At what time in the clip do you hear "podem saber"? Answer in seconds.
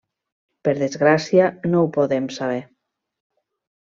2.01-2.59